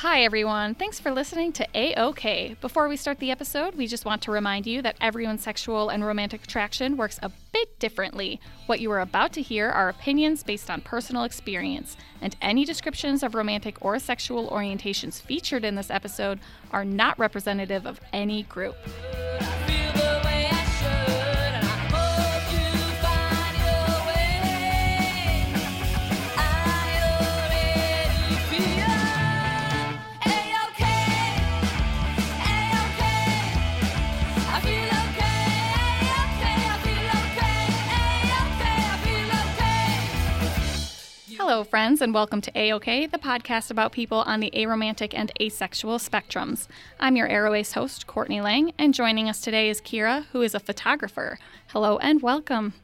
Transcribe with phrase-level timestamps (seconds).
[0.00, 0.76] Hi, everyone.
[0.76, 2.56] Thanks for listening to A-OK.
[2.62, 6.02] Before we start the episode, we just want to remind you that everyone's sexual and
[6.02, 8.40] romantic attraction works a bit differently.
[8.64, 13.22] What you are about to hear are opinions based on personal experience, and any descriptions
[13.22, 16.40] of romantic or sexual orientations featured in this episode
[16.72, 18.76] are not representative of any group.
[41.50, 45.98] Hello, friends, and welcome to A-OK, the podcast about people on the aromantic and asexual
[45.98, 46.68] spectrums.
[47.00, 50.60] I'm your Aroace host, Courtney Lang, and joining us today is Kiera, who is a
[50.60, 51.40] photographer.
[51.66, 52.74] Hello and welcome.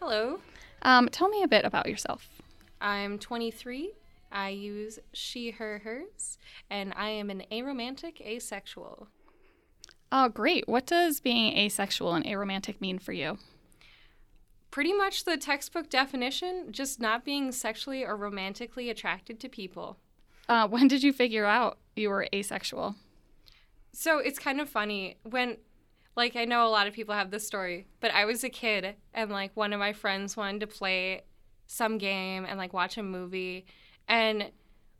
[0.00, 0.40] Hello.
[0.82, 2.42] Um, tell me a bit about yourself.
[2.80, 3.92] I'm 23.
[4.32, 6.36] I use she, her, hers,
[6.68, 9.06] and I am an aromantic asexual.
[10.10, 10.66] Oh, great.
[10.66, 13.38] What does being asexual and aromantic mean for you?
[14.70, 19.98] Pretty much the textbook definition, just not being sexually or romantically attracted to people.
[20.48, 22.94] Uh, when did you figure out you were asexual?
[23.92, 25.56] So it's kind of funny when,
[26.16, 28.94] like, I know a lot of people have this story, but I was a kid
[29.12, 31.22] and, like, one of my friends wanted to play
[31.66, 33.66] some game and, like, watch a movie.
[34.06, 34.52] And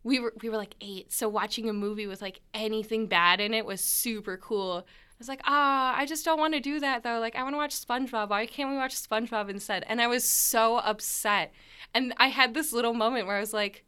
[0.03, 1.11] we were, we were like eight.
[1.11, 4.85] So watching a movie with, like, anything bad in it was super cool
[5.21, 7.19] was like, ah, I just don't want to do that though.
[7.19, 8.29] Like, I want to watch SpongeBob.
[8.29, 9.85] Why can't we watch SpongeBob instead?
[9.87, 11.53] And I was so upset.
[11.93, 13.85] And I had this little moment where I was like,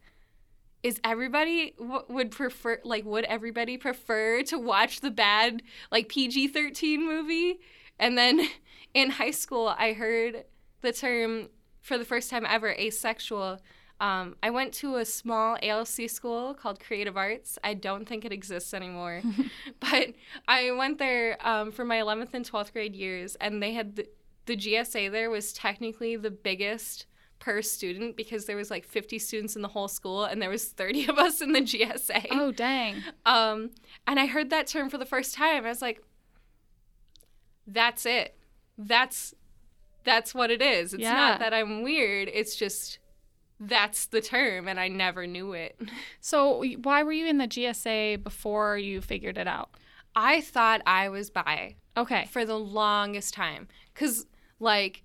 [0.84, 7.00] is everybody w- would prefer like would everybody prefer to watch the bad like PG-13
[7.00, 7.60] movie?
[7.98, 8.48] And then
[8.94, 10.46] in high school I heard
[10.82, 11.50] the term
[11.82, 13.60] for the first time ever asexual
[14.00, 17.58] um, I went to a small ALC school called Creative Arts.
[17.64, 19.22] I don't think it exists anymore,
[19.80, 20.10] but
[20.48, 24.08] I went there um, for my 11th and 12th grade years, and they had the,
[24.46, 27.06] the GSA there was technically the biggest
[27.40, 30.70] per student because there was like 50 students in the whole school and there was
[30.70, 32.28] 30 of us in the GSA.
[32.32, 33.04] Oh dang.
[33.26, 33.72] Um
[34.08, 35.66] and I heard that term for the first time.
[35.66, 36.02] I was like
[37.68, 38.38] that's it.
[38.78, 39.34] That's
[40.06, 40.94] that's what it is.
[40.94, 41.14] It's Yeah.
[41.14, 42.30] not that I'm weird.
[42.34, 43.00] It's just
[43.68, 45.80] that's the term and I never knew it.
[46.22, 49.72] So, why were you in the GSA before you figured it out?
[50.16, 52.26] I thought I was bi Okay.
[52.32, 54.26] for the longest time cuz
[54.60, 55.04] like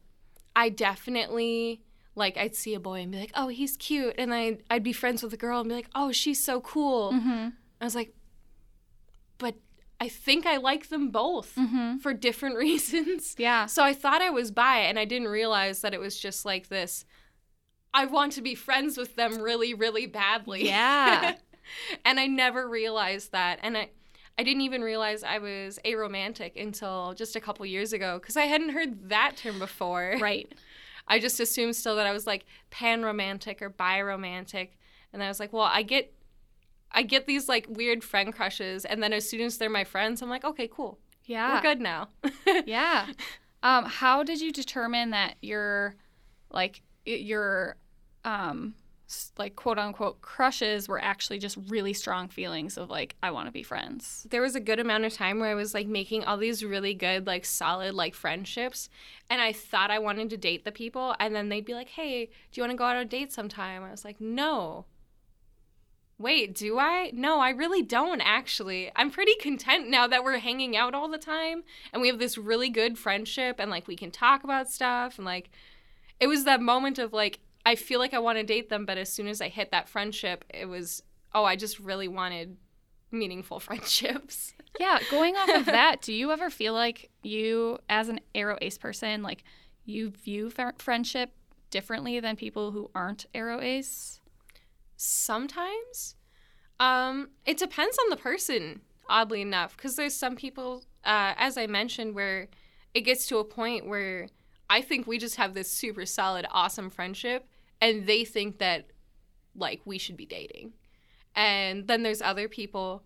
[0.55, 1.83] I definitely
[2.15, 4.93] like I'd see a boy and be like, "Oh, he's cute." And I I'd be
[4.93, 7.49] friends with a girl and be like, "Oh, she's so cool." Mm-hmm.
[7.81, 8.13] I was like,
[9.39, 9.55] "But
[10.01, 11.99] I think I like them both Mm-hmm.
[11.99, 13.67] for different reasons." Yeah.
[13.67, 16.69] So I thought I was bi, and I didn't realize that it was just like
[16.69, 17.05] this.
[17.95, 20.67] I want to be friends with them really, really badly.
[20.67, 21.37] Yeah.
[22.05, 23.59] and I never realized that.
[23.63, 23.91] And I,
[24.39, 28.45] I didn't even realize I was aromantic until just a couple years ago because I
[28.45, 30.17] hadn't heard that term before.
[30.21, 30.53] Right.
[31.09, 34.77] I just assumed still that I was like pan romantic or bi romantic.
[35.13, 36.13] And I was like, well, I get.
[36.91, 40.23] I get these like weird friend crushes, and then as soon as they're my friends,
[40.23, 41.55] I'm like, okay, cool, Yeah.
[41.57, 42.09] we're good now.
[42.65, 43.09] Yeah.
[43.63, 45.97] Um, how did you determine that your,
[46.51, 47.77] like, your,
[48.25, 48.75] um,
[49.39, 53.53] like quote unquote crushes were actually just really strong feelings of like I want to
[53.53, 54.27] be friends?
[54.31, 56.95] there was a good amount of time where I was like making all these really
[56.95, 58.89] good, like solid, like friendships.
[59.31, 61.15] And I thought I wanted to date the people.
[61.19, 63.33] And then they'd be like, hey, do you want to go out on a date
[63.33, 63.83] sometime?
[63.83, 64.85] I was like, no.
[66.19, 67.13] Wait, do I?
[67.15, 68.91] No, I really don't actually.
[68.97, 72.37] I'm pretty content now that we're hanging out all the time and we have this
[72.37, 75.17] really good friendship and like we can talk about stuff.
[75.19, 75.51] And like,
[76.21, 78.87] it was that moment of like, I feel like I want to date them.
[78.87, 81.03] But as soon as I hit that friendship, it was,
[81.35, 82.57] oh, I just really wanted
[83.11, 84.55] meaningful friendships.
[84.79, 84.99] Yeah.
[85.11, 89.23] Going off of that, do you ever feel like you, as an Aro Ace person,
[89.23, 89.45] like
[89.85, 91.31] you view fr- friendship
[91.71, 94.21] differently than people who aren't Aro Ace?
[94.97, 96.17] Sometimes.
[96.81, 101.67] Um, it depends on the person, oddly enough, because there's some people, uh, as I
[101.67, 102.49] mentioned, where
[102.95, 104.29] it gets to a point where
[104.71, 107.47] I think we just have this super solid, awesome friendship,
[107.81, 108.87] and they think that,
[109.55, 110.73] like, we should be dating.
[111.35, 113.03] And then there's other people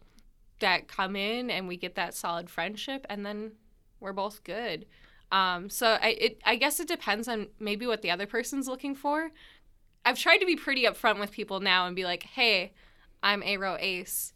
[0.60, 3.52] that come in and we get that solid friendship, and then
[4.00, 4.86] we're both good.
[5.30, 8.94] Um, so I, it, I guess it depends on maybe what the other person's looking
[8.94, 9.30] for.
[10.04, 12.72] I've tried to be pretty upfront with people now and be like, hey,
[13.22, 14.32] I'm Aro Ace.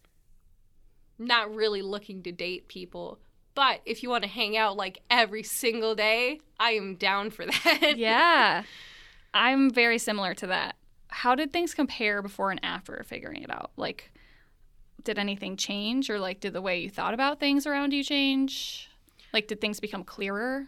[1.19, 3.19] Not really looking to date people.
[3.57, 7.43] But if you want to hang out like every single day, I am down for
[7.47, 7.95] that.
[7.97, 8.61] yeah.
[9.33, 10.75] I'm very similar to that.
[11.07, 13.71] How did things compare before and after figuring it out?
[13.75, 14.11] Like,
[15.03, 18.91] did anything change or like did the way you thought about things around you change?
[19.33, 20.67] Like did things become clearer?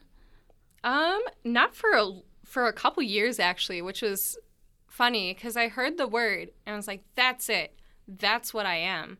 [0.84, 2.10] Um, not for a
[2.44, 4.36] for a couple years actually, which was
[4.88, 7.78] funny because I heard the word and I was like, "That's it.
[8.08, 9.20] That's what I am."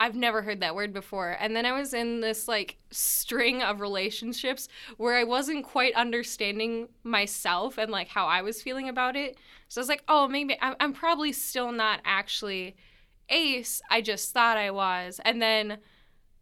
[0.00, 1.36] I've never heard that word before.
[1.40, 6.88] And then I was in this like string of relationships where I wasn't quite understanding
[7.02, 9.36] myself and like how I was feeling about it.
[9.68, 12.76] So I was like, oh, maybe I'm, I'm probably still not actually
[13.28, 13.82] ace.
[13.90, 15.20] I just thought I was.
[15.24, 15.78] And then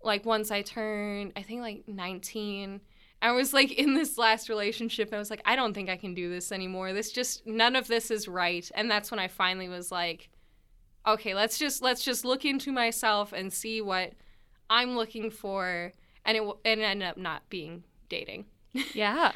[0.03, 2.81] like once I turned, I think like 19,
[3.23, 5.15] I was like in this last relationship.
[5.15, 6.93] I was like, I don't think I can do this anymore.
[6.93, 8.71] This just, none of this is right.
[8.75, 10.29] And that's when I finally was like,
[11.07, 14.13] okay, let's just let's just look into myself and see what
[14.69, 15.93] I'm looking for,
[16.25, 18.47] and it and end up not being dating.
[18.93, 19.33] Yeah,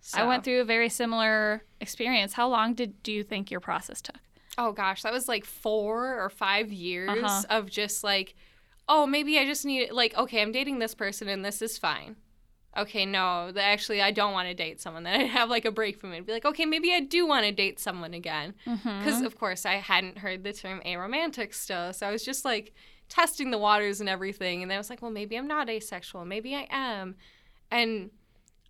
[0.00, 0.18] so.
[0.18, 2.34] I went through a very similar experience.
[2.34, 4.16] How long did do you think your process took?
[4.58, 7.42] Oh gosh, that was like four or five years uh-huh.
[7.48, 8.34] of just like,
[8.88, 12.16] oh, maybe I just need like, okay, I'm dating this person and this is fine
[12.76, 15.02] okay, no, actually, I don't want to date someone.
[15.12, 16.26] Then I'd have like a break from it.
[16.26, 18.54] Be like, okay, maybe I do want to date someone again.
[18.64, 18.82] Because,
[19.16, 19.26] mm-hmm.
[19.26, 21.92] of course, I hadn't heard the term aromantic still.
[21.92, 22.74] So I was just like
[23.08, 24.62] testing the waters and everything.
[24.62, 26.24] And then I was like, well, maybe I'm not asexual.
[26.24, 27.16] Maybe I am.
[27.70, 28.10] And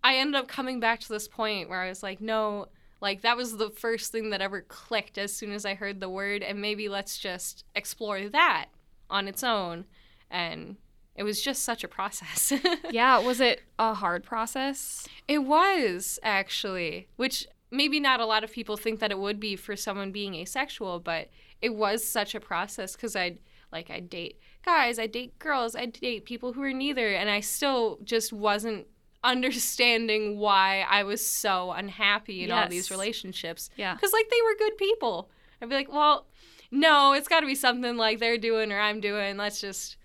[0.03, 2.67] I ended up coming back to this point where I was like, no,
[2.99, 6.09] like that was the first thing that ever clicked as soon as I heard the
[6.09, 6.43] word.
[6.43, 8.65] And maybe let's just explore that
[9.09, 9.85] on its own.
[10.29, 10.77] And
[11.15, 12.51] it was just such a process.
[12.91, 15.07] yeah, was it a hard process?
[15.27, 19.55] It was actually, which maybe not a lot of people think that it would be
[19.55, 21.29] for someone being asexual, but
[21.61, 23.39] it was such a process because I'd
[23.71, 27.41] like I'd date guys, I'd date girls, I'd date people who were neither, and I
[27.41, 28.87] still just wasn't
[29.23, 32.63] understanding why I was so unhappy in yes.
[32.63, 33.69] all these relationships.
[33.77, 33.95] Yeah.
[33.95, 35.29] Because like they were good people.
[35.61, 36.27] I'd be like, well,
[36.71, 39.37] no, it's got to be something like they're doing or I'm doing.
[39.37, 39.97] Let's just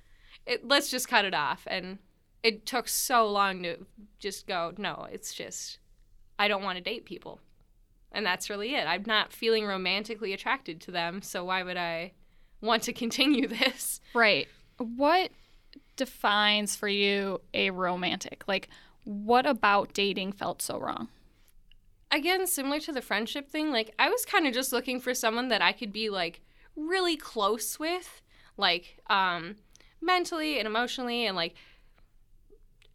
[0.49, 1.67] it, let's just cut it off.
[1.67, 1.99] And
[2.43, 3.87] it took so long to
[4.19, 5.79] just go, no, it's just,
[6.39, 7.41] I don't want to date people.
[8.11, 8.87] And that's really it.
[8.87, 11.21] I'm not feeling romantically attracted to them.
[11.23, 12.13] So why would I
[12.61, 14.01] want to continue this?
[14.15, 14.49] Right.
[14.79, 15.31] What
[15.97, 18.45] defines for you a romantic?
[18.47, 18.69] Like,
[19.05, 21.09] what about dating felt so wrong?
[22.11, 25.49] Again, similar to the friendship thing, like, I was kind of just looking for someone
[25.49, 26.41] that I could be, like,
[26.75, 28.23] really close with.
[28.57, 29.57] Like, um,
[30.01, 31.55] mentally and emotionally and like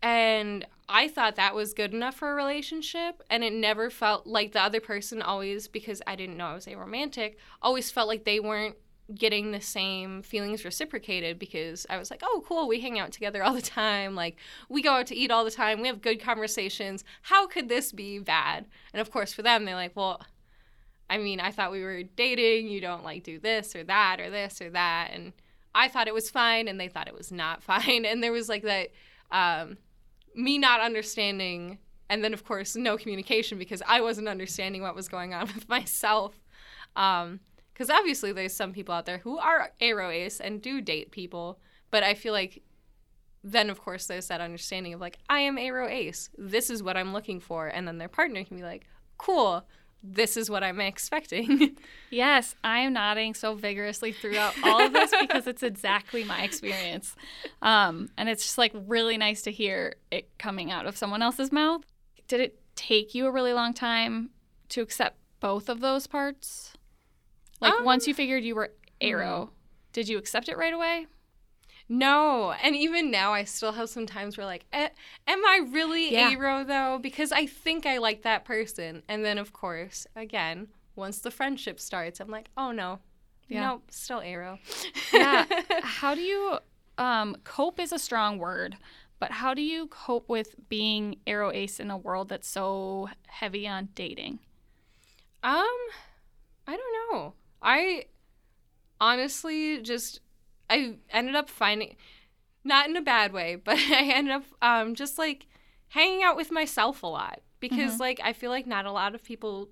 [0.01, 4.51] and I thought that was good enough for a relationship and it never felt like
[4.51, 8.25] the other person always because I didn't know I was a romantic always felt like
[8.25, 8.75] they weren't
[9.13, 13.43] getting the same feelings reciprocated because I was like, "Oh, cool, we hang out together
[13.43, 14.15] all the time.
[14.15, 14.37] Like
[14.69, 15.81] we go out to eat all the time.
[15.81, 17.03] We have good conversations.
[17.23, 20.21] How could this be bad?" And of course, for them, they're like, "Well,
[21.09, 22.69] I mean, I thought we were dating.
[22.69, 25.33] You don't like do this or that or this or that." And
[25.75, 28.05] I thought it was fine and they thought it was not fine.
[28.05, 28.89] And there was like that
[29.31, 29.77] um,
[30.35, 31.79] me not understanding,
[32.09, 35.67] and then of course no communication because I wasn't understanding what was going on with
[35.69, 36.39] myself.
[36.93, 41.11] Because um, obviously there's some people out there who are aro ace and do date
[41.11, 41.59] people,
[41.89, 42.61] but I feel like
[43.43, 46.29] then of course there's that understanding of like I am aro ace.
[46.37, 48.85] This is what I'm looking for, and then their partner can be like,
[49.17, 49.65] cool
[50.03, 51.77] this is what I'm expecting.
[52.09, 57.15] yes, I am nodding so vigorously throughout all of this because it's exactly my experience.
[57.61, 61.51] Um, and it's just like really nice to hear it coming out of someone else's
[61.51, 61.83] mouth.
[62.27, 64.31] Did it take you a really long time
[64.69, 66.73] to accept both of those parts?
[67.61, 69.49] Like um, once you figured you were aro, mm.
[69.93, 71.07] did you accept it right away?
[71.93, 74.89] No, and even now I still have some times where like, eh,
[75.27, 76.33] am I really yeah.
[76.33, 76.97] aro though?
[76.99, 81.79] Because I think I like that person, and then of course, again, once the friendship
[81.79, 82.97] starts, I'm like, oh no,
[83.47, 83.61] yeah.
[83.61, 84.57] no, still aro.
[85.13, 85.45] yeah.
[85.83, 86.57] How do you
[86.97, 87.79] um, cope?
[87.79, 88.75] Is a strong word,
[89.19, 93.67] but how do you cope with being aro ace in a world that's so heavy
[93.67, 94.39] on dating?
[95.43, 95.77] Um,
[96.65, 97.33] I don't know.
[97.61, 98.05] I
[98.99, 100.21] honestly just
[100.73, 101.95] I ended up finding,
[102.63, 105.47] not in a bad way, but I ended up um, just like
[105.89, 108.01] hanging out with myself a lot because mm-hmm.
[108.01, 109.69] like I feel like not a lot of people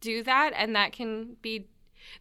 [0.00, 1.68] do that, and that can be.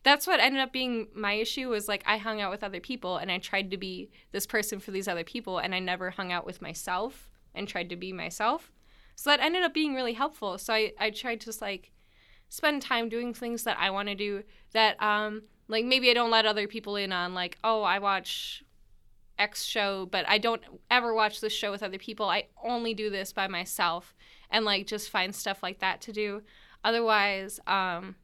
[0.01, 3.17] That's what ended up being my issue was like I hung out with other people
[3.17, 6.31] and I tried to be this person for these other people and I never hung
[6.31, 8.71] out with myself and tried to be myself.
[9.15, 10.57] So that ended up being really helpful.
[10.57, 11.91] So I, I tried to just like
[12.49, 16.31] spend time doing things that I want to do that um like maybe I don't
[16.31, 18.63] let other people in on like, oh, I watch
[19.37, 22.29] X show, but I don't ever watch this show with other people.
[22.29, 24.15] I only do this by myself
[24.49, 26.41] and like just find stuff like that to do.
[26.83, 28.15] Otherwise, um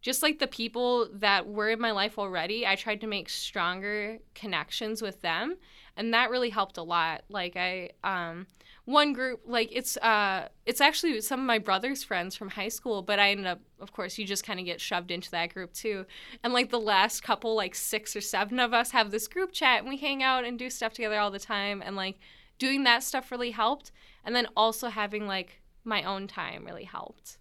[0.00, 4.18] just like the people that were in my life already, I tried to make stronger
[4.34, 5.56] connections with them.
[5.96, 7.22] And that really helped a lot.
[7.28, 8.46] Like I um
[8.84, 13.00] one group like it's uh it's actually some of my brother's friends from high school
[13.00, 15.72] but i ended up of course you just kind of get shoved into that group
[15.72, 16.06] too.
[16.42, 19.80] And like the last couple like six or seven of us have this group chat
[19.80, 21.82] and we hang out and do stuff together all the time.
[21.84, 22.18] And like
[22.58, 23.90] doing that stuff really helped.
[24.24, 27.38] And then also having like my own time really helped.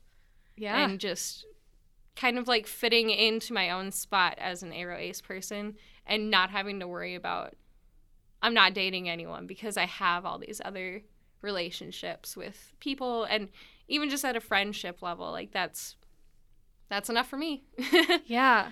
[0.57, 0.83] Yeah.
[0.83, 1.45] and just
[2.15, 6.49] kind of like fitting into my own spot as an aro ace person and not
[6.49, 7.55] having to worry about
[8.43, 11.01] i'm not dating anyone because i have all these other
[11.41, 13.49] relationships with people and
[13.87, 15.95] even just at a friendship level like that's
[16.89, 17.63] that's enough for me
[18.25, 18.71] yeah.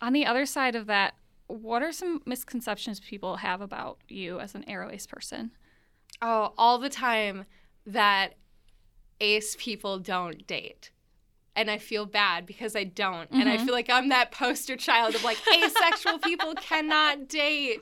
[0.00, 1.14] On the other side of that,
[1.48, 5.50] what are some misconceptions people have about you as an aro ace person?
[6.22, 7.44] oh all the time
[7.86, 8.34] that
[9.20, 10.90] ace people don't date
[11.56, 13.28] and I feel bad because I don't.
[13.32, 13.64] And I Mhm.
[13.64, 17.80] feel like I'm that poster child of like asexual people cannot date.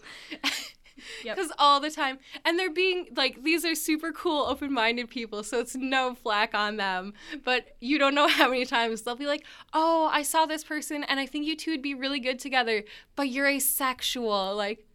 [1.25, 1.37] Yep.
[1.37, 5.43] Because all the time, and they're being like, these are super cool, open minded people,
[5.43, 7.13] so it's no flack on them.
[7.45, 11.05] But you don't know how many times they'll be like, oh, I saw this person
[11.05, 12.85] and I think you two would be really good together,
[13.15, 14.55] but you're asexual.
[14.57, 14.87] Like,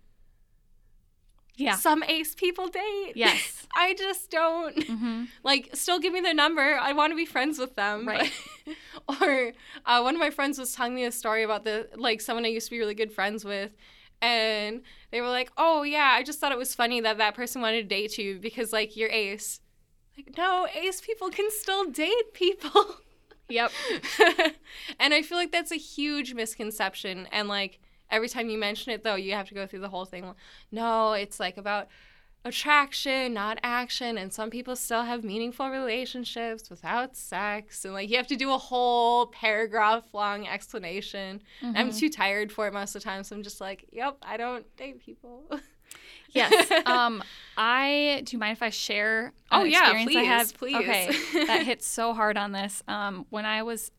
[1.55, 1.75] Yeah.
[1.75, 3.13] some ace people date.
[3.15, 3.67] Yes.
[3.75, 4.84] I just don't.
[4.84, 6.77] hmm Like, still give me their number.
[6.81, 8.08] I want to be friends with them.
[8.08, 8.31] Right.
[8.65, 8.75] but-
[9.22, 9.51] or
[9.86, 12.50] uh, one of my friends was telling me a story about the like someone I
[12.50, 13.72] used to be really good friends with,
[14.21, 17.61] and they were like, "Oh yeah, I just thought it was funny that that person
[17.61, 19.59] wanted to date you because like you're ace."
[20.17, 22.97] Like, no, ace people can still date people.
[23.49, 23.71] Yep.
[24.99, 27.27] and I feel like that's a huge misconception.
[27.33, 30.05] And like every time you mention it, though, you have to go through the whole
[30.05, 30.33] thing.
[30.71, 31.89] No, it's like about
[32.43, 34.17] attraction, not action.
[34.17, 37.86] And some people still have meaningful relationships without sex.
[37.86, 41.41] And like you have to do a whole paragraph long explanation.
[41.62, 42.00] I'm Mhm.
[42.00, 43.24] too tired for it most of the time.
[43.24, 45.43] So I'm just like, yep, I don't date people.
[46.33, 46.71] Yes.
[46.86, 47.21] Um,
[47.57, 49.33] I do you mind if I share?
[49.51, 50.53] Oh, yeah, experience I had?
[50.53, 50.77] please, please.
[50.77, 52.81] Okay, that hits so hard on this.
[52.88, 53.91] Um, when I was,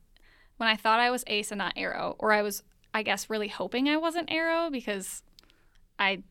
[0.56, 2.62] when I thought I was ace and not aro, or I was,
[2.94, 5.22] I guess, really hoping I wasn't aro because
[5.98, 6.22] I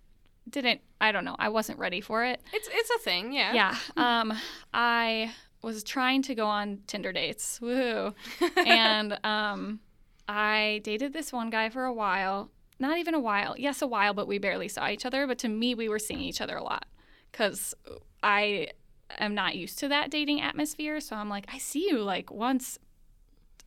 [0.49, 0.81] didn't.
[0.99, 1.35] I don't know.
[1.39, 2.41] I wasn't ready for it.
[2.53, 3.53] it's it's a thing, yeah.
[3.53, 3.75] Yeah.
[3.97, 4.33] Um,
[4.73, 7.59] I was trying to go on Tinder dates.
[7.61, 8.13] Woohoo.
[8.65, 9.79] and um,
[10.27, 12.49] I dated this one guy for a while.
[12.79, 13.55] Not even a while.
[13.57, 15.27] Yes, a while, but we barely saw each other.
[15.27, 16.85] But to me, we were seeing each other a lot
[17.31, 17.75] because
[18.23, 18.69] I
[19.19, 20.99] am not used to that dating atmosphere.
[20.99, 22.79] So I'm like, I see you like once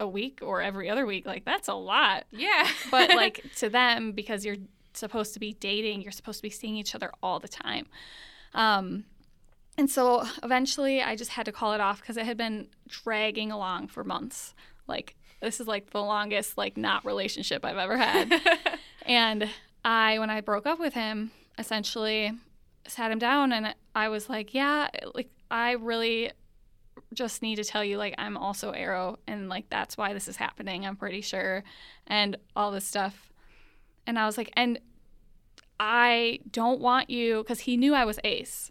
[0.01, 1.27] a week or every other week.
[1.27, 2.25] Like, that's a lot.
[2.33, 2.69] yeah.
[2.91, 4.57] But like to them, because you're
[4.97, 7.87] supposed to be dating, you're supposed to be seeing each other all the time.
[8.55, 9.05] Um,
[9.77, 13.51] and so eventually I just had to call it off because it had been dragging
[13.51, 14.55] along for months.
[14.87, 18.41] Like, this is like the longest, like, not relationship I've ever had.
[19.07, 19.49] and
[19.85, 22.33] I, when I broke up with him, essentially
[22.87, 26.31] sat him down and I was like, yeah, like, I really
[27.13, 30.37] just need to tell you, like, I'm also Aro and, like, that's why this is
[30.37, 31.65] happening, I'm pretty sure,
[32.07, 33.31] and all this stuff.
[34.07, 34.79] And I was like, and
[35.81, 38.71] I don't want you, because he knew I was Ace.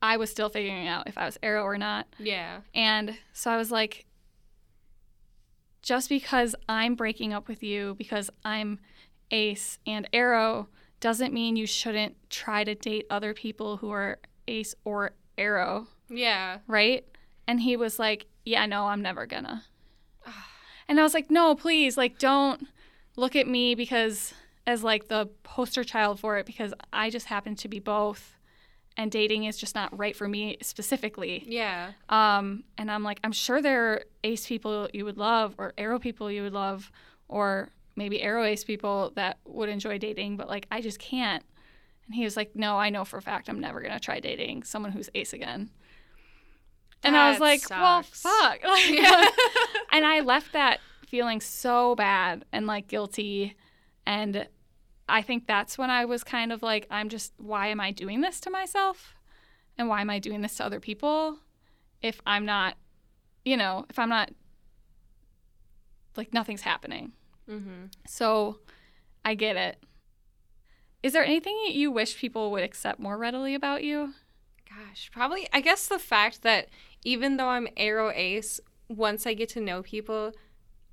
[0.00, 2.06] I was still figuring out if I was Aro or not.
[2.18, 2.60] yeah.
[2.74, 4.06] And so I was like,
[5.82, 8.78] just because I'm breaking up with you because I'm
[9.30, 10.68] ace and aro
[11.00, 14.18] doesn't mean you shouldn't try to date other people who are
[14.48, 16.58] ace or aro, Yeah.
[16.66, 17.04] right?
[17.46, 19.64] And he was like, yeah, no, I'm never gonna.
[20.26, 20.46] Ah.
[20.88, 22.66] And I was like, no, please, like, don't
[23.16, 24.32] look at me because
[24.66, 28.38] as like the poster child for it because I just happen to be both.
[28.96, 31.42] And dating is just not right for me specifically.
[31.48, 31.92] Yeah.
[32.08, 36.00] Um, and I'm like, I'm sure there are ace people you would love, or aro
[36.00, 36.92] people you would love,
[37.26, 41.42] or maybe aro ace people that would enjoy dating, but like, I just can't.
[42.06, 44.62] And he was like, No, I know for a fact I'm never gonna try dating
[44.62, 45.70] someone who's ace again.
[47.02, 48.60] And I was That like, Well, fuck.
[48.64, 49.24] Like, Yeah.
[49.92, 50.78] and I left that
[51.08, 53.56] feeling so bad and like guilty.
[54.06, 54.46] And
[55.08, 58.20] I think that's when I was kind of like, I'm just, why am I doing
[58.20, 59.14] this to myself?
[59.76, 61.38] And why am I doing this to other people
[62.02, 62.76] if I'm not,
[63.44, 64.30] you know, if I'm not,
[66.16, 67.12] like, nothing's happening?
[67.50, 67.86] mm-hmm.
[68.06, 68.60] So
[69.24, 69.82] I get it.
[71.02, 74.14] Is there anything that you wish people would accept more readily about you?
[74.66, 75.46] Gosh, probably.
[75.52, 76.68] I guess the fact that
[77.04, 80.32] even though I'm aro ace, once I get to know people,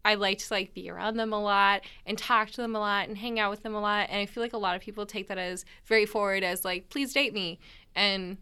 [0.04, 3.08] I like to like be around them a lot and talk to them a lot
[3.08, 4.08] and hang out with them a lot.
[4.10, 6.90] And I feel like a lot of people take that as very forward as like,
[6.90, 7.60] please date me.
[7.96, 8.38] And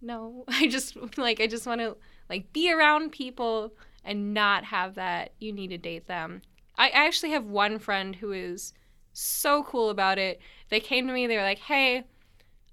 [0.00, 1.96] no, I just like I just want to
[2.28, 3.72] like be around people
[4.04, 6.42] and not have that you need to date them
[6.78, 8.74] I actually have one friend who is
[9.12, 10.40] so cool about it.
[10.68, 12.04] They came to me, they were like, hey,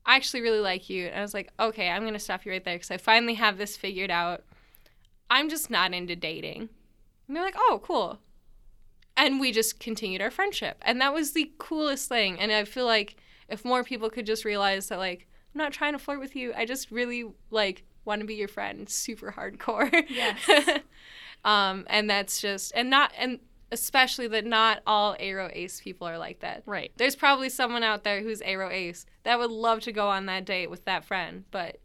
[0.05, 1.07] I actually really like you.
[1.07, 3.35] And I was like, okay, I'm going to stop you right there because I finally
[3.35, 4.43] have this figured out.
[5.29, 6.69] I'm just not into dating.
[7.33, 8.19] And they're like, oh, cool.
[9.17, 10.77] And we just continued our friendship.
[10.83, 12.39] And that was the coolest thing.
[12.39, 13.15] And I feel like
[13.49, 16.53] if more people could just realize that, like, I'm not trying to flirt with you,
[16.55, 19.91] I just really, like, want to be your friend, super hardcore.
[20.07, 20.81] Yes.
[21.43, 23.39] um, and that's just, and not, and
[23.71, 26.61] especially that not all Aro Ace people are like that.
[26.67, 26.91] Right.
[26.97, 30.45] There's probably someone out there who's Aro Ace that would love to go on that
[30.45, 31.79] date with that friend, but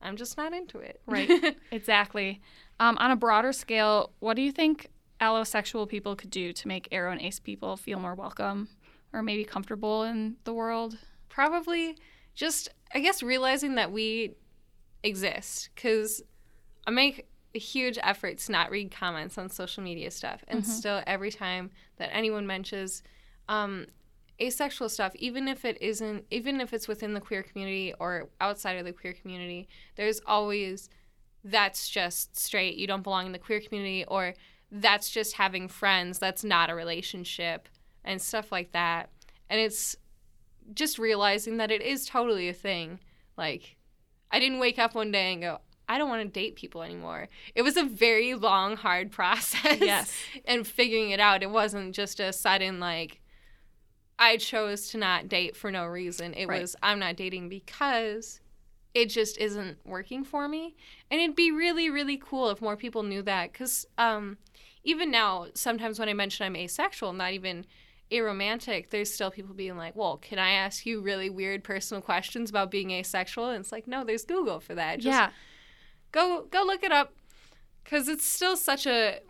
[0.00, 1.00] I'm just not into it.
[1.06, 1.56] Right.
[1.72, 2.40] exactly.
[2.78, 4.90] Um, on a broader scale, what do you think
[5.22, 8.68] allosexual people could do to make Aro and Ace people feel more welcome
[9.12, 10.98] or maybe comfortable in the world?
[11.28, 11.96] Probably
[12.34, 14.34] just, I guess, realizing that we
[15.02, 16.22] exist because
[16.86, 20.44] I make a huge effort to not read comments on social media stuff.
[20.48, 20.66] And Mhm.
[20.66, 23.02] still, every time that anyone mentions
[23.48, 23.86] um,
[24.40, 28.76] asexual stuff, even if it isn't, even if it's within the queer community or outside
[28.78, 30.88] of the queer community, there's always
[31.44, 32.76] that's just straight.
[32.76, 34.34] You don't belong in the queer community, or
[34.74, 36.18] that's just having friends.
[36.18, 37.68] That's not a relationship,
[38.04, 39.10] and stuff like that.
[39.50, 39.94] And it's
[40.74, 42.98] just realizing that it is totally a thing.
[43.36, 43.76] Like,
[44.30, 47.28] I didn't wake up one day and go, I don't want to date people anymore.
[47.54, 49.78] It was a very long, hard process.
[49.80, 50.12] Yes.
[50.46, 51.42] and figuring it out.
[51.42, 53.20] It wasn't just a sudden, like,
[54.18, 56.32] I chose to not date for no reason.
[56.34, 56.60] It Right.
[56.62, 58.40] was, I'm not dating because
[58.94, 60.74] it just isn't working for me.
[61.10, 63.52] And it'd be really, really cool if more people knew that.
[63.52, 64.38] Because um,
[64.84, 67.64] even now, sometimes when I mention I'm asexual, not even
[68.10, 72.50] aromantic, there's still people being like, well, can I ask you really weird personal questions
[72.50, 73.48] about being asexual?
[73.48, 74.96] And it's like, no, there's Google for that.
[75.00, 75.30] Just yeah.
[76.12, 77.14] go go look it up
[77.84, 79.20] because it's still such a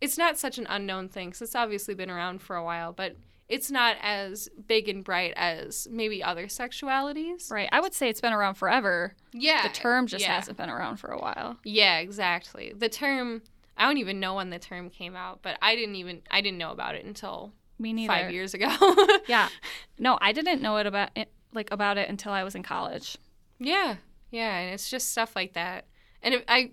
[0.00, 3.16] it's not such an unknown thing because it's obviously been around for a while but
[3.50, 7.68] it's not as big and bright as maybe other sexualities Right.
[7.72, 9.14] I would say it's been around forever.
[9.32, 10.36] yeah The term just yeah.
[10.36, 11.58] hasn't been around for a while.
[11.64, 13.42] yeah exactly the term
[13.76, 16.58] i don't even know when the term came out but i didn't even i didn't
[16.58, 18.12] know about it until Me neither.
[18.12, 18.68] five years ago
[19.26, 19.48] Yeah.
[19.98, 23.18] No, I didn't know it about it like about it until I was in college.
[23.58, 23.96] Yeah,
[24.30, 25.84] yeah, and it's just stuff like that.
[26.22, 26.70] And if I,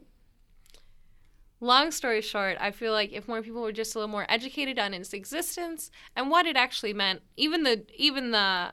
[1.60, 4.78] long story short, I feel like if more people were just a little more educated
[4.80, 8.72] on its existence and what it actually meant, even the even the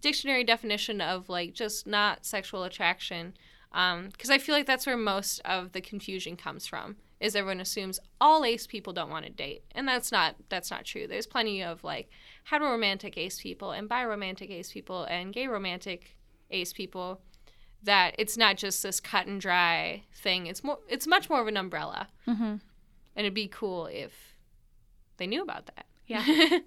[0.00, 3.34] dictionary definition of like just not sexual attraction,
[3.72, 6.96] um, because I feel like that's where most of the confusion comes from.
[7.18, 10.84] Is everyone assumes all ace people don't want to date, and that's not that's not
[10.84, 11.06] true.
[11.06, 12.10] There's plenty of like
[12.50, 16.16] heteroromantic ace people and biromantic ace people and gay romantic
[16.50, 17.20] ace people
[17.86, 20.46] that it's not just this cut and dry thing.
[20.46, 22.08] It's more it's much more of an umbrella.
[22.28, 22.44] Mm-hmm.
[22.44, 22.60] And
[23.24, 24.36] it'd be cool if
[25.16, 25.86] they knew about that.
[26.06, 26.58] Yeah.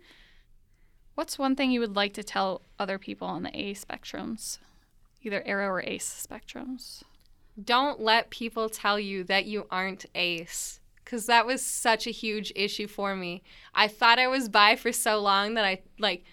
[1.16, 4.58] What's one thing you would like to tell other people on the A spectrums?
[5.22, 7.04] Either aro or ace spectrums.
[7.62, 12.54] Don't let people tell you that you aren't ace cuz that was such a huge
[12.56, 13.44] issue for me.
[13.76, 16.24] I thought I was bi for so long that I like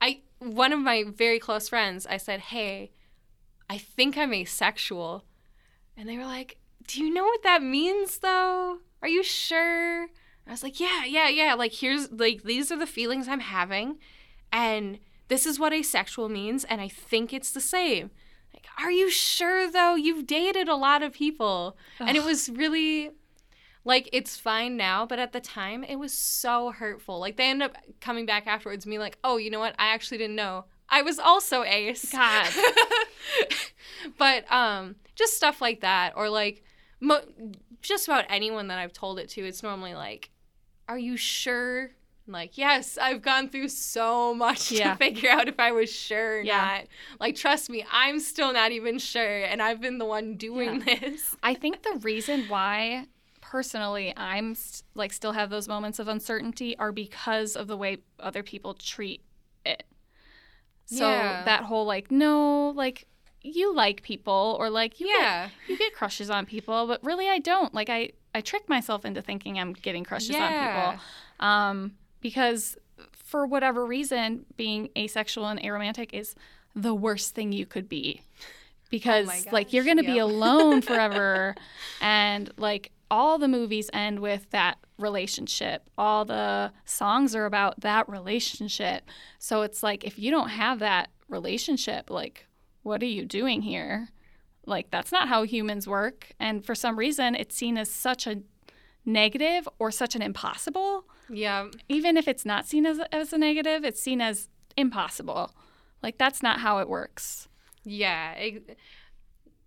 [0.00, 2.92] I one of my very close friends, I said, "Hey,
[3.70, 5.24] I think I'm asexual."
[5.96, 8.80] And they were like, "Do you know what that means though?
[9.00, 10.08] Are you sure?"
[10.46, 11.54] I was like, "Yeah, yeah, yeah.
[11.54, 13.98] Like here's like these are the feelings I'm having
[14.52, 18.10] and this is what asexual means and I think it's the same."
[18.52, 19.94] Like, "Are you sure though?
[19.94, 23.12] You've dated a lot of people." And it was really
[23.84, 27.20] like it's fine now, but at the time it was so hurtful.
[27.20, 29.76] Like they end up coming back afterwards me like, "Oh, you know what?
[29.78, 30.64] I actually didn't know.
[30.90, 32.48] I was also ace." God.
[34.18, 36.62] but um just stuff like that or like
[37.00, 37.24] mo-
[37.82, 40.30] just about anyone that I've told it to, it's normally like,
[40.88, 41.90] "Are you sure?"
[42.26, 44.92] I'm like, "Yes, I've gone through so much Yeah.
[44.92, 46.56] to figure out if I was sure or Yeah.
[46.56, 46.86] not."
[47.18, 51.34] Like, trust me, I'm still not even sure and I've been the one doing this.
[51.42, 53.06] I think the reason why
[53.40, 54.54] personally I'm
[54.94, 59.22] like still have those moments of uncertainty are because of the way other people treat
[59.64, 59.82] it.
[60.90, 61.44] So Yeah.
[61.44, 63.06] that whole like no, like
[63.42, 67.38] you like people or like you get, you get crushes on people, but really I
[67.38, 67.72] don't.
[67.72, 70.98] Like I I trick myself into thinking I'm getting crushes on people.
[71.38, 72.76] Um because
[73.12, 76.34] for whatever reason being asexual and aromantic is
[76.74, 78.22] the worst thing you could be.
[78.90, 81.54] Because like gosh, you're going to be alone forever
[82.00, 85.88] and like all the movies end with that relationship.
[85.98, 89.04] All the songs are about that relationship.
[89.38, 92.46] So it's like if you don't have that relationship, like
[92.82, 94.08] what are you doing here?
[94.66, 96.32] Like that's not how humans work.
[96.38, 98.42] And for some reason, it's seen as such a
[99.04, 101.04] negative or such an impossible.
[101.28, 101.68] Yeah.
[101.88, 105.54] Even if it's not seen as, as a negative, it's seen as impossible.
[106.02, 107.48] Like, that's not how it works.
[107.84, 108.32] Yeah.
[108.32, 108.78] It,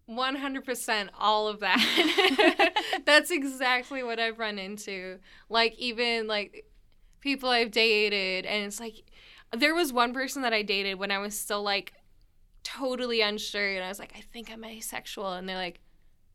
[0.09, 2.73] 100% all of that.
[3.05, 5.19] That's exactly what I've run into.
[5.49, 6.65] Like, even like
[7.21, 9.03] people I've dated, and it's like,
[9.55, 11.93] there was one person that I dated when I was still like
[12.63, 15.33] totally unsure, and I was like, I think I'm asexual.
[15.33, 15.79] And they're like,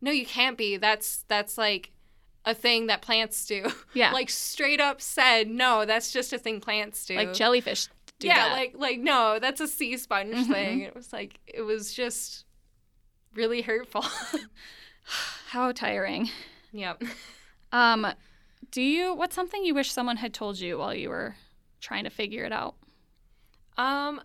[0.00, 0.76] no, you can't be.
[0.76, 1.92] That's, that's like,
[2.44, 3.70] a thing that plants do.
[3.92, 4.12] Yeah.
[4.14, 7.16] like straight up said, no, that's just a thing plants do.
[7.16, 8.52] Like jellyfish do yeah, that.
[8.52, 10.46] like like no, that's a sea sponge Mhm.
[10.50, 10.80] thing.
[10.80, 12.46] It was like it was just
[13.38, 14.04] really hurtful.
[15.48, 16.28] how tiring.
[16.72, 17.02] yep.
[17.72, 18.06] Um,
[18.70, 21.36] do you, what's something you wish someone had told you while you were
[21.80, 22.74] trying to figure it out?
[23.78, 24.20] Um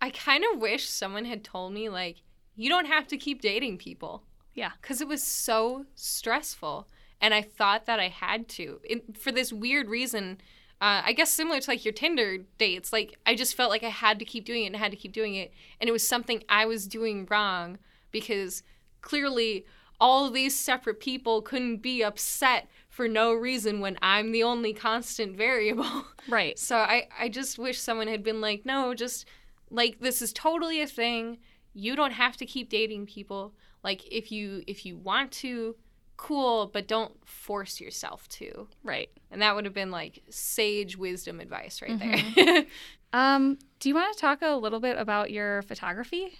[0.00, 2.18] I kind of wish someone had told me like
[2.54, 4.22] you don't have to keep dating people.
[4.54, 4.70] Yeah.
[4.82, 6.86] Cuz it was so stressful
[7.20, 8.80] and I thought that I had to.
[8.84, 10.38] It, for this weird reason
[10.80, 13.88] uh, I guess similar to like your Tinder dates, like I just felt like I
[13.88, 16.44] had to keep doing it and had to keep doing it, and it was something
[16.50, 17.78] I was doing wrong
[18.20, 18.62] because
[19.02, 19.66] clearly
[20.00, 25.36] all these separate people couldn't be upset for no reason when I'm the only constant
[25.36, 26.04] variable.
[26.28, 26.58] Right.
[26.58, 29.26] So I, I just wish someone had been like, no, just
[29.70, 31.38] like this is totally a thing.
[31.72, 33.54] You don't have to keep dating people.
[33.84, 35.76] Like if you if you want to,
[36.16, 38.66] cool, but don't force yourself to.
[38.82, 39.08] Right.
[39.30, 42.44] And that would have been like sage wisdom advice right Mm-hmm.
[42.44, 42.64] there.
[43.12, 46.36] Um, do you want to talk a little bit about your photography?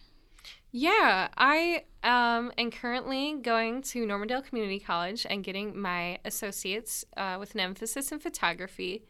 [0.76, 7.38] Yeah, I um, am currently going to Normandale Community College and getting my associates uh,
[7.40, 9.06] with an emphasis in photography.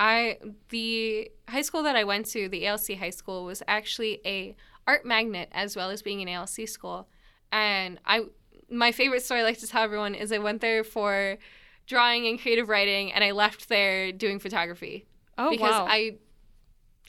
[0.00, 0.38] I
[0.70, 4.56] the high school that I went to, the ALC high school, was actually a
[4.88, 7.06] art magnet as well as being an ALC school.
[7.52, 8.24] And I
[8.68, 11.38] my favorite story I like to tell everyone is I went there for
[11.86, 15.06] drawing and creative writing and I left there doing photography
[15.38, 15.86] Oh, because wow.
[15.88, 16.16] I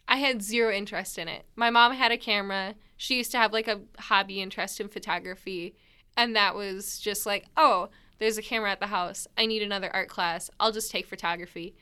[0.07, 1.45] I had zero interest in it.
[1.55, 2.75] My mom had a camera.
[2.97, 5.75] She used to have like a hobby interest in photography
[6.17, 9.27] and that was just like, "Oh, there's a camera at the house.
[9.37, 10.49] I need another art class.
[10.59, 11.75] I'll just take photography."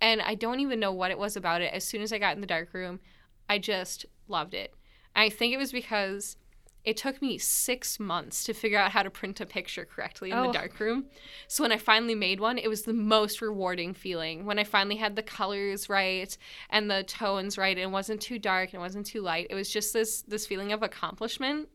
[0.00, 1.72] And I don't even know what it was about it.
[1.72, 3.00] As soon as I got in the dark room,
[3.48, 4.74] I just loved it.
[5.14, 6.36] I think it was because
[6.84, 10.36] it took me six months to figure out how to print a picture correctly in
[10.38, 10.46] Oh.
[10.48, 11.04] the dark room.
[11.46, 14.44] So when I finally made one, it was the most rewarding feeling.
[14.46, 16.36] When I finally had the colors right
[16.70, 19.46] and the tones right, and it wasn't too dark and it wasn't too light.
[19.50, 21.68] It was just this this feeling of accomplishment.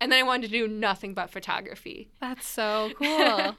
[0.00, 2.10] And then I wanted to do nothing but photography.
[2.20, 3.56] That's so cool.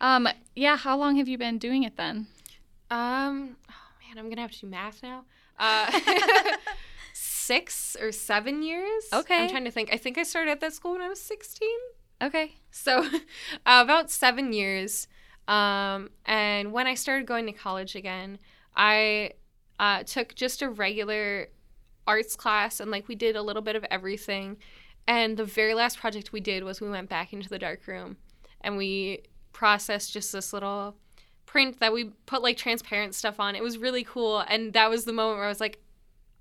[0.00, 2.28] um, yeah, how long have you been doing it then?
[2.90, 5.24] Um, oh man, I'm gonna have to do math now.
[5.58, 5.90] Uh,
[7.40, 9.04] six or seven years.
[9.12, 9.44] Okay.
[9.44, 9.92] I'm trying to think.
[9.92, 11.68] I think I started at that school when I was 16.
[12.22, 12.54] Okay.
[12.70, 13.04] So,
[13.66, 15.08] uh, about seven years.
[15.48, 18.38] Um, and when I started going to college again,
[18.76, 19.32] I
[19.78, 21.48] uh, took just a regular
[22.06, 24.58] arts class and like we did a little bit of everything.
[25.08, 28.16] And the very last project we did was we went back into the dark room
[28.60, 29.22] and we
[29.52, 30.96] processed just this little
[31.46, 33.56] print that we put like transparent stuff on.
[33.56, 34.40] It was really cool.
[34.40, 35.80] And that was the moment where I was like,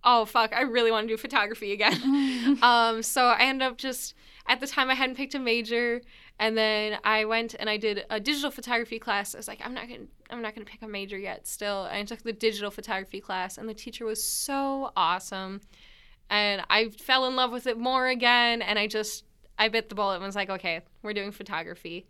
[0.04, 2.60] oh, fuck, I really want to do photography again.
[2.62, 4.14] um, so I ended up just
[4.48, 6.02] at the time I hadn't picked a major,
[6.40, 9.36] and then I went and I did a digital photography class.
[9.36, 11.48] I was like, I'm not gonna, I'm not gonna pick a major yet.
[11.48, 15.62] Still, and I took the digital photography class, and the teacher was so awesome,
[16.30, 18.62] and I fell in love with it more again.
[18.62, 19.26] And I just,
[19.58, 22.08] I bit the bullet and was like, okay, we're doing photography,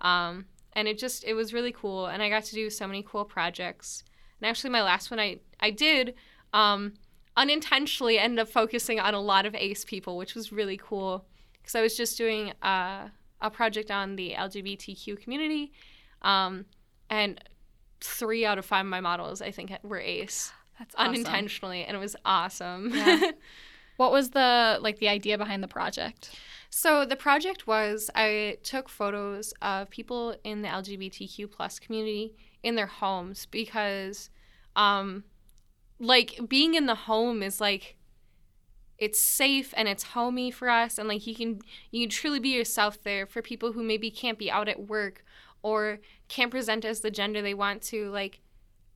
[0.00, 3.02] um, and it just, it was really cool, and I got to do so many
[3.02, 4.04] cool projects.
[4.40, 6.14] And actually, my last one I, I did.
[6.52, 6.94] Um,
[7.36, 11.24] unintentionally ended up focusing on a lot of ace people which was really cool
[11.60, 13.08] because i was just doing uh,
[13.40, 15.72] a project on the lgbtq community
[16.22, 16.64] um,
[17.10, 17.42] and
[18.00, 21.10] three out of five of my models i think were ace That's awesome.
[21.14, 23.30] unintentionally and it was awesome Yeah.
[23.96, 26.38] What was the like the idea behind the project?
[26.68, 32.74] So the project was I took photos of people in the LGBTQ plus community in
[32.74, 34.28] their homes because,
[34.74, 35.24] um,
[35.98, 37.96] like being in the home is like
[38.98, 42.48] it's safe and it's homey for us and like you can you can truly be
[42.50, 45.24] yourself there for people who maybe can't be out at work
[45.62, 48.40] or can't present as the gender they want to like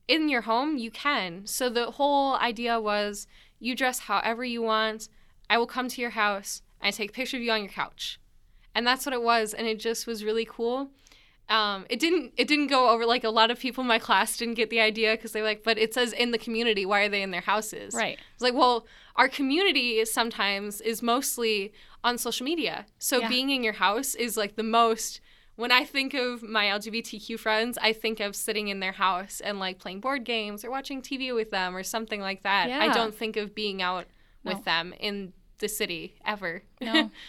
[0.07, 1.45] in your home you can.
[1.45, 3.27] So the whole idea was
[3.59, 5.07] you dress however you want
[5.49, 7.71] i will come to your house and i take a picture of you on your
[7.71, 8.19] couch.
[8.73, 10.89] And that's what it was and it just was really cool
[11.49, 14.37] um, it didn't it didn't go over like a lot of people in my class
[14.37, 17.09] didn't get the idea because they like but it says in the community why are
[17.09, 18.17] they in their houses Right.
[18.33, 18.85] it's like, well,
[19.17, 21.73] our community is sometimes is mostly
[22.03, 22.85] on social media.
[22.99, 23.27] So Yeah.
[23.29, 25.19] being in your house is like the most
[25.57, 29.59] when I think of my LGBTQ friends, I think of sitting in their house and
[29.59, 32.69] like playing board games or watching TV with them or something like that.
[32.69, 32.79] Yeah.
[32.79, 34.05] I don't think of being out
[34.43, 36.63] with them in the city ever.
[36.79, 37.11] No.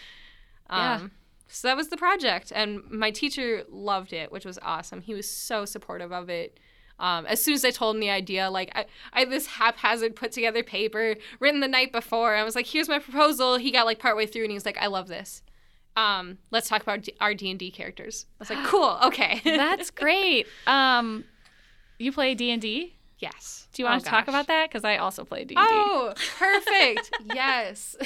[0.69, 1.07] Yeah.
[1.53, 5.01] So that was the project, and my teacher loved it, which was awesome.
[5.01, 6.59] He was so supportive of it.
[6.99, 10.15] Um, as soon as I told him the idea, like I, I had this haphazard
[10.15, 12.35] put together paper written the night before.
[12.35, 14.77] I was like, "Here's my proposal." He got like partway through, and he was like,
[14.79, 15.41] "I love this.
[15.95, 19.41] Um, let's talk about D- our D and D characters." I was like, "Cool, okay."
[19.43, 20.47] That's great.
[20.67, 21.23] Um,
[21.99, 22.95] you play D and D.
[23.19, 23.67] yes.
[23.73, 24.69] Do you want Oh, to talk about that?
[24.69, 25.73] Because I also play D and D.
[25.75, 27.11] Oh, perfect.
[27.33, 27.95] yes.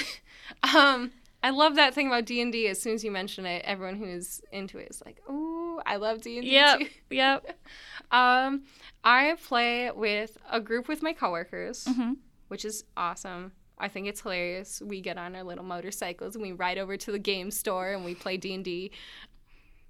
[0.75, 1.11] Um,
[1.43, 2.67] I love that thing about D and D.
[2.67, 6.21] As soon as you mention it, everyone who's into it is like, "Ooh, I love
[6.21, 6.79] D and D Yep.
[6.79, 7.59] too." Yep.
[8.11, 8.63] Um,
[9.03, 12.13] I play with a group with my coworkers, hmm
[12.47, 13.51] which is awesome.
[13.77, 14.81] I think it's hilarious.
[14.83, 18.05] We get on our little motorcycles and we ride over to the game store and
[18.05, 18.91] we play D and D,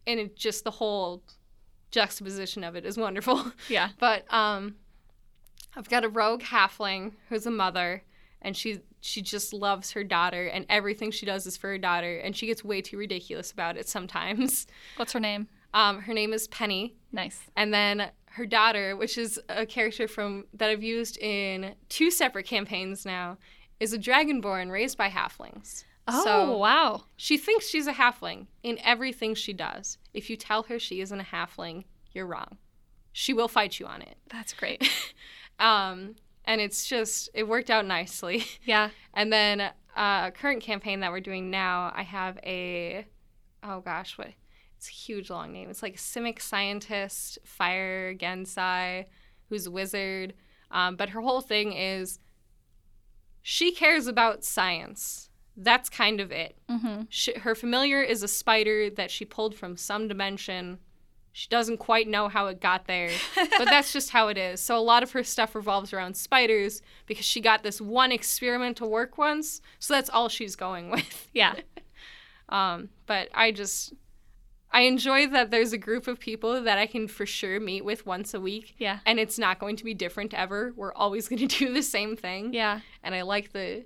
[0.08, 1.22] and it just the whole
[1.92, 3.52] juxtaposition of it is wonderful.
[3.70, 3.90] Yeah.
[4.00, 4.76] But um,
[5.76, 8.02] I've got a rogue halfling who's a mother,
[8.48, 12.18] and she she just loves her daughter, and everything she does is for her daughter,
[12.18, 14.66] and she gets way too ridiculous about it sometimes.
[14.96, 15.48] What's her name?
[15.74, 17.40] Um, her name is Penny, Nice.
[17.56, 22.46] and then her daughter, which is a character from that I've used in two separate
[22.46, 23.38] campaigns now,
[23.80, 25.84] is a dragonborn raised by halflings.
[26.08, 27.04] Oh So- wow.
[27.18, 29.98] She thinks she's a halfling in everything she does.
[30.14, 31.84] If you tell her she isn't a halfling,
[32.14, 32.58] you're wrong.
[33.12, 34.18] She will fight you on it.
[34.30, 34.82] That's great.
[35.60, 36.16] Um,
[36.48, 38.46] and it's just it worked out nicely.
[38.66, 38.90] Yeah.
[39.14, 43.06] And then uh, current campaign that we're doing now, I have a
[43.64, 44.30] oh gosh, what
[44.78, 45.70] it's a huge long name.
[45.70, 49.06] It's like simic scientist, fire Genasi,
[49.50, 50.34] who's a wizard.
[50.72, 52.20] Um, but her whole thing is
[53.42, 55.30] she cares about science.
[55.56, 56.58] That's kind of it.
[56.70, 57.04] Mm-hmm.
[57.10, 60.80] She, her familiar is a spider that she pulled from some dimension.
[61.38, 64.60] She doesn't quite know how it got there, but that's just how it is.
[64.60, 68.78] So a lot of her stuff revolves around spiders because she got this one experiment
[68.78, 69.62] to work once.
[69.78, 71.30] So that's all she's going with.
[71.34, 71.54] Yeah.
[72.50, 73.94] Um, but I just
[74.72, 78.06] I enjoy that there's a group of people that I can for sure meet with
[78.06, 78.76] once a week.
[78.78, 79.00] Yeah.
[79.06, 80.72] And it's not going to be different ever.
[80.74, 82.54] We're always going to do the same thing.
[82.54, 82.80] Yeah.
[83.04, 83.84] And I like the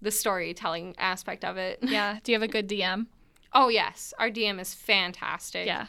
[0.00, 1.80] the storytelling aspect of it.
[1.82, 2.20] Yeah.
[2.24, 3.08] Do you have a good DM?
[3.52, 5.66] Oh yes, our DM is fantastic.
[5.66, 5.88] Yeah.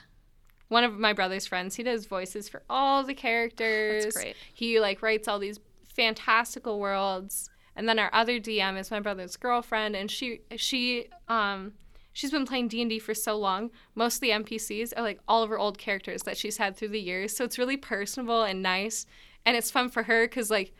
[0.73, 4.05] One of my brother's friends, he does voices for all the characters.
[4.05, 4.35] That's great.
[4.51, 7.47] He like writes all these fantastical worlds.
[7.75, 11.73] And then our other DM is my brother's girlfriend and she she um
[12.11, 13.69] she's been playing D&D for so long.
[13.93, 16.89] Most of the NPCs are like all of her old characters that she's had through
[16.89, 17.37] the years.
[17.37, 19.05] So it's really personable and nice
[19.45, 20.73] and it's fun for her cuz like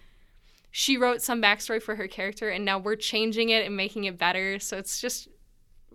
[0.71, 4.17] she wrote some backstory for her character and now we're changing it and making it
[4.17, 4.57] better.
[4.57, 5.27] So it's just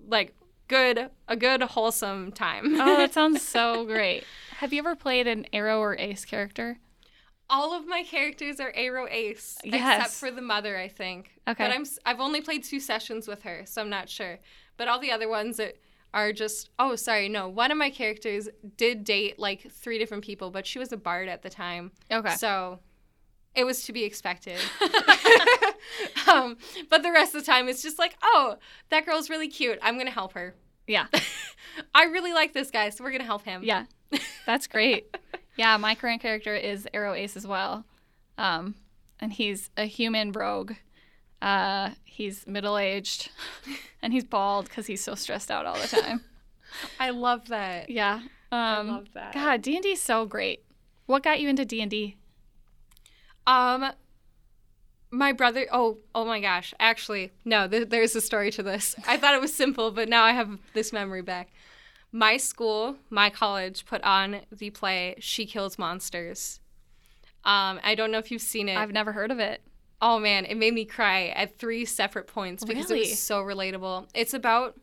[0.07, 0.37] like
[0.68, 2.81] good a good wholesome time.
[2.81, 4.24] Oh, that sounds so great.
[4.59, 6.78] Have you ever played an aro or ace character?
[7.50, 11.31] All of my characters are Aro Ace, except for the mother, I think.
[11.48, 11.64] Okay.
[11.66, 14.38] But I'm I've only played two sessions with her, so I'm not sure.
[14.76, 15.76] But all the other ones that
[16.12, 20.50] are just oh sorry no one of my characters did date like three different people,
[20.50, 22.35] but she was a bard at the time, Okay.
[22.35, 22.81] so
[23.59, 24.59] it was to be expected.
[26.33, 26.57] um,
[26.88, 28.57] but the rest of the time it's just like oh
[28.90, 29.79] that girl's really cute.
[29.83, 30.55] I'm gonna help her.
[30.87, 31.07] Yeah.
[31.94, 33.62] I really like this guy, so we're gonna help him.
[33.62, 33.85] Yeah.
[34.47, 35.14] That's great.
[35.57, 37.85] Yeah, my current character is Aro Ace as well.
[38.38, 38.77] Um,
[39.21, 40.75] and he's a human rogue.
[41.42, 43.31] Uh, he's middle aged
[44.03, 46.23] and he's bald because he's so stressed out all the time.
[46.99, 47.90] I love that.
[47.90, 48.21] Yeah.
[48.51, 49.35] Um, love that.
[49.35, 50.64] God, D and D is so great.
[51.07, 52.16] What got you into D and D?
[53.49, 53.93] Um,
[55.11, 55.67] my brother.
[55.73, 56.75] Oh, oh my gosh.
[56.79, 57.67] Actually, no.
[57.67, 58.95] Th- there's a story to this.
[59.07, 61.49] I thought it was simple, but now I have this memory back.
[62.13, 66.61] My school, my college, put on the play "She Kills Monsters."
[67.45, 68.77] Um, I don't know if you've seen it.
[68.77, 69.63] I've never heard of it.
[70.03, 74.07] Oh man, it made me cry at three separate points because it was so relatable.
[74.15, 74.79] It's about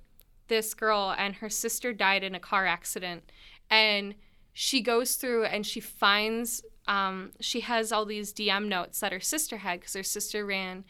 [0.47, 3.31] this girl and her sister died in a car accident
[3.69, 4.15] and
[4.53, 9.19] she goes through and she finds um, she has all these DM notes that her
[9.19, 10.85] sister had because her sister ran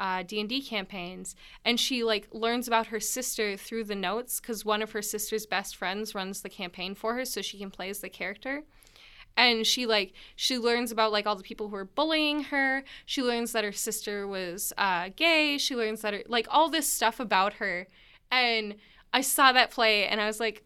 [0.00, 1.34] uh, D&D campaigns.
[1.64, 5.46] And she like learns about her sister through the notes because one of her sister's
[5.46, 8.64] best friends runs the campaign for her so she can play as the character.
[9.36, 12.82] And she like she learns about like all the people who are bullying her.
[13.06, 15.58] She learns that her sister was uh, gay.
[15.58, 17.86] She learns that her, like all this stuff about her.
[18.30, 18.76] And
[19.12, 20.62] i saw that play and i was like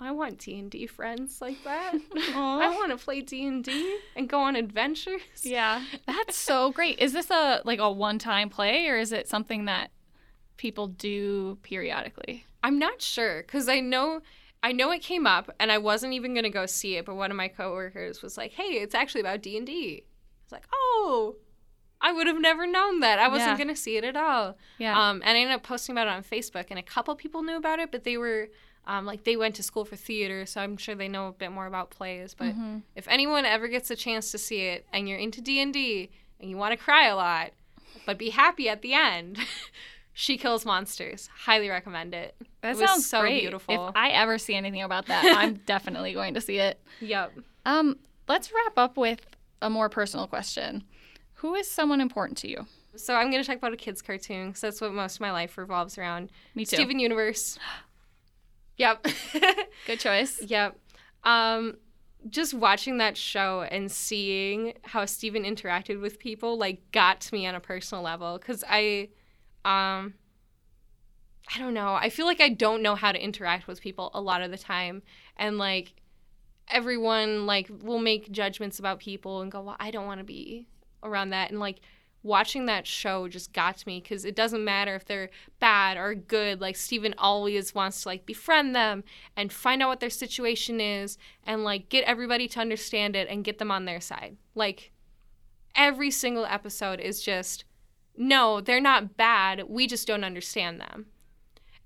[0.00, 1.94] i want d&d friends like that
[2.34, 6.98] i want to play d&d and go on adventures Yeah, that's so great.
[6.98, 9.90] Is this a like a one-time play or is it something that
[10.56, 12.44] people do periodically?
[12.62, 14.20] i'm not sure because i know
[14.66, 17.30] I know it came up, and I wasn't even gonna go see it, but one
[17.30, 20.06] of my coworkers was like, "Hey, it's actually about D and D." I
[20.46, 21.36] was like, "Oh,
[22.04, 23.18] I would have never known that.
[23.18, 23.58] I wasn't Yeah.
[23.58, 24.96] gonna see it at all." Yeah.
[24.96, 27.56] Um, and I ended up posting about it on Facebook, and a couple people knew
[27.56, 28.48] about it, but they were
[28.86, 31.50] um, like they went to school for theater, so I'm sure they know a bit
[31.50, 32.34] more about plays.
[32.34, 32.82] But Mhm.
[32.94, 36.10] if anyone ever gets a chance to see it, and you're into D and D,
[36.38, 37.52] and you want to cry a lot,
[38.04, 39.38] but be happy at the end,
[40.12, 41.28] She Kills Monsters.
[41.34, 42.36] Highly recommend it.
[42.60, 43.40] That It was sounds so great.
[43.40, 43.88] beautiful.
[43.88, 46.78] If I ever see anything about that, I'm definitely going to see it.
[47.00, 47.32] Yep.
[47.64, 49.20] Um, let's wrap up with
[49.62, 50.84] a more personal question.
[51.44, 52.66] Who is someone important to you?
[52.96, 55.58] So I'm gonna talk about a kids cartoon because that's what most of my life
[55.58, 56.30] revolves around.
[56.54, 56.76] Me too.
[56.76, 57.58] Steven Universe.
[58.76, 59.06] Yep.
[59.86, 60.42] Good choice.
[60.42, 60.76] Yep.
[61.22, 61.76] Um,
[62.28, 67.46] just watching that show and seeing how Steven interacted with people like got to me
[67.46, 69.10] on a personal level because I,
[69.64, 70.14] um,
[71.54, 71.94] I don't know.
[71.94, 74.58] I feel like I don't know how to interact with people a lot of the
[74.58, 75.02] time,
[75.36, 75.92] and like
[76.66, 80.66] everyone like will make judgments about people and go, "Well, I don't want to be
[81.04, 81.80] around that," and like
[82.24, 85.28] watching that show just got to me because it doesn't matter if they're
[85.60, 89.04] bad or good like steven always wants to like befriend them
[89.36, 93.44] and find out what their situation is and like get everybody to understand it and
[93.44, 94.36] get them on their side.
[94.54, 94.90] Like
[95.76, 97.64] every single episode is just
[98.16, 101.06] no they're not bad we just don't understand them.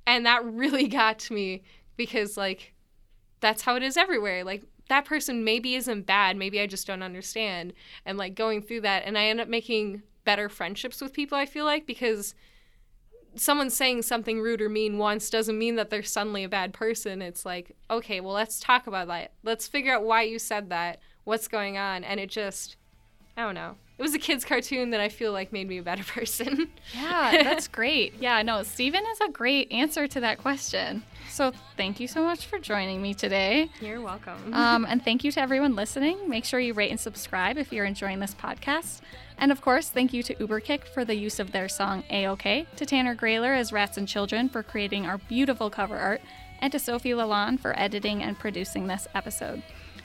[0.07, 1.65] And that really got to me
[1.97, 2.75] because like
[3.41, 4.45] that's how it is everywhere.
[4.45, 7.73] Like that person maybe isn't bad maybe i just don't understand
[8.05, 11.47] and like going through that and i end up making better friendships with people i
[11.47, 12.35] feel like because
[13.35, 17.23] someone saying something rude or mean once doesn't mean that they're suddenly a bad person.
[17.23, 19.33] It's like okay well let's talk about that.
[19.43, 21.01] Let's figure out why you said that.
[21.25, 22.05] What's going on?
[22.05, 22.77] And it just
[23.37, 25.83] i don't know it was a kids cartoon that i feel like made me a
[25.83, 28.15] better person Yeah, that's great.
[28.21, 31.03] Yeah, no, Steven is a great answer to that question.
[31.31, 33.69] So thank you so much for joining me today.
[33.81, 36.29] you're welcome Um, and thank you to everyone listening.
[36.29, 39.01] Make sure you rate and subscribe if you're enjoying this podcast.
[39.37, 42.87] And of course, thank you to ÜberKicK for the use of their song A-OK, to
[42.87, 46.21] Tanner Groehler as Rats and Children for creating our beautiful cover art,
[46.61, 49.63] and to Sofi Lalonde for editing and producing this episode.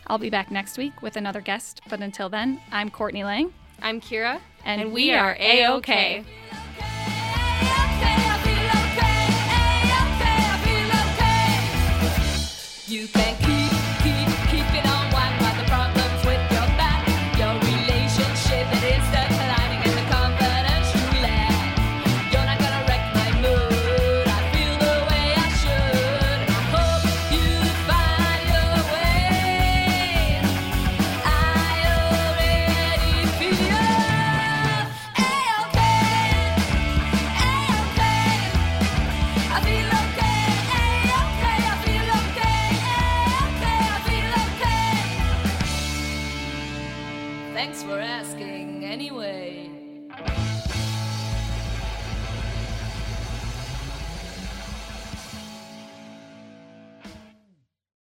[0.08, 3.54] I'll be back next week with another guest, but until then, I'm Courtney Lang,
[3.84, 4.40] I'm Kiera.
[4.64, 6.24] And, and we, are A-OK.
[12.88, 13.08] You